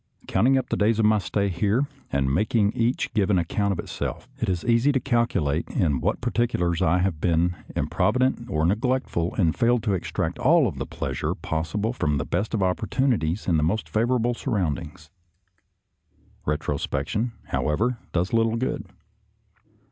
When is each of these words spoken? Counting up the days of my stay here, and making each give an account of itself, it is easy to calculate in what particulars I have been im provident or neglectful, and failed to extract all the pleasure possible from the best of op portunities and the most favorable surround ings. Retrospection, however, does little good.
Counting 0.27 0.57
up 0.57 0.69
the 0.69 0.75
days 0.77 0.97
of 0.97 1.05
my 1.05 1.19
stay 1.19 1.47
here, 1.47 1.85
and 2.11 2.33
making 2.33 2.71
each 2.71 3.13
give 3.13 3.29
an 3.29 3.37
account 3.37 3.71
of 3.71 3.77
itself, 3.77 4.27
it 4.39 4.49
is 4.49 4.65
easy 4.65 4.91
to 4.91 4.99
calculate 4.99 5.69
in 5.69 6.01
what 6.01 6.21
particulars 6.21 6.81
I 6.81 6.97
have 6.97 7.21
been 7.21 7.55
im 7.75 7.85
provident 7.87 8.49
or 8.49 8.65
neglectful, 8.65 9.35
and 9.35 9.55
failed 9.55 9.83
to 9.83 9.93
extract 9.93 10.39
all 10.39 10.71
the 10.71 10.87
pleasure 10.87 11.35
possible 11.35 11.93
from 11.93 12.17
the 12.17 12.25
best 12.25 12.55
of 12.55 12.63
op 12.63 12.77
portunities 12.77 13.47
and 13.47 13.59
the 13.59 13.63
most 13.63 13.87
favorable 13.87 14.33
surround 14.33 14.79
ings. 14.79 15.11
Retrospection, 16.47 17.33
however, 17.49 17.99
does 18.11 18.33
little 18.33 18.55
good. 18.55 18.87